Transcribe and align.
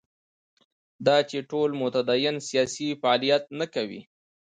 دا 1.05 1.17
چې 1.29 1.37
ټول 1.49 1.69
متدینان 1.81 2.35
سیاسي 2.49 2.87
فعالیت 3.01 3.43
نه 3.59 3.65
کوي. 3.73 4.01